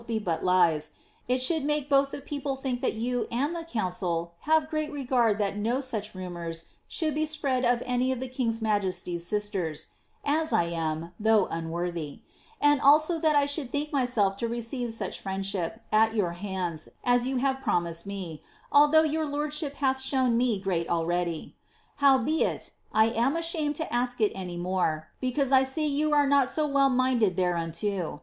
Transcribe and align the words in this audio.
•but 0.23 0.43
lie«, 0.43 0.81
it 1.27 1.37
should 1.37 1.63
make 1.63 1.87
both 1.87 2.09
the 2.09 2.21
people 2.21 2.55
think 2.55 2.81
that 2.81 2.95
you 2.95 3.27
and 3.31 3.55
the 3.55 3.63
council 3.63 4.33
have 4.49 4.67
threat 4.67 4.91
regard 4.91 5.37
that 5.37 5.55
no 5.57 5.79
such 5.79 6.15
rumours 6.15 6.63
should 6.87 7.13
be 7.13 7.23
spread 7.23 7.63
of 7.63 7.83
any 7.85 8.11
of 8.11 8.17
tlie 8.17 8.31
king's 8.33 8.61
migesty't 8.61 9.21
sisters 9.21 9.91
(as 10.25 10.51
I 10.51 10.63
am, 10.63 11.11
though 11.19 11.45
unworthy), 11.51 12.21
and 12.59 12.81
also 12.81 13.19
that 13.19 13.35
I 13.35 13.45
should 13.45 13.71
think 13.71 13.93
my<>elf 13.93 14.37
to 14.37 14.47
receive 14.47 14.91
such 14.91 15.19
friendship 15.19 15.81
at 15.91 16.15
your 16.15 16.31
hands 16.31 16.89
as 17.03 17.27
you 17.27 17.37
have 17.37 17.61
promised 17.61 18.07
me, 18.07 18.41
although 18.71 19.03
your 19.03 19.27
lordship 19.27 19.75
hath 19.75 20.01
showed 20.01 20.29
me 20.31 20.59
great 20.59 20.89
already. 20.89 21.55
Howbeit, 21.97 22.71
I 22.91 23.05
am 23.09 23.35
ashamed 23.35 23.75
to 23.75 23.93
ask 23.93 24.19
it 24.19 24.31
any 24.33 24.57
more, 24.57 25.09
because 25.19 25.51
I 25.51 25.63
see 25.63 25.85
you 25.85 26.11
are 26.11 26.25
not 26.25 26.49
so 26.49 26.65
well 26.65 26.89
minded 26.89 27.37
thereunto. 27.37 28.19